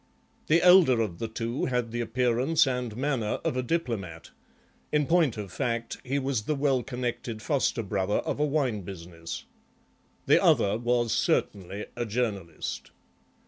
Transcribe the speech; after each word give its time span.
The 0.47 0.63
elder 0.63 0.99
of 0.99 1.19
the 1.19 1.27
two 1.27 1.65
had 1.65 1.91
the 1.91 2.01
appearance 2.01 2.65
and 2.65 2.97
manner 2.97 3.35
of 3.45 3.55
a 3.55 3.61
diplomat; 3.61 4.31
in 4.91 5.05
point 5.05 5.37
of 5.37 5.51
fact 5.53 5.97
he 6.03 6.17
was 6.17 6.45
the 6.45 6.55
well 6.55 6.81
connected 6.81 7.39
foster 7.39 7.83
brother 7.83 8.15
of 8.15 8.39
a 8.39 8.43
wine 8.47 8.81
business. 8.81 9.45
The 10.25 10.41
other 10.43 10.75
was 10.79 11.11
certainly 11.13 11.85
a 11.95 12.07
journalist. 12.07 12.89